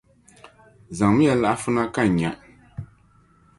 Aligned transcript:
Zaŋmiya 0.97 1.33
laɣifu 1.41 1.69
na 1.75 1.83
ka 1.95 2.03
n 2.07 2.11
nya. 2.17 2.29